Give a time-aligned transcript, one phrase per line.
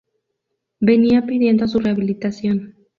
[0.79, 2.73] venía pidiendo su rehabilitación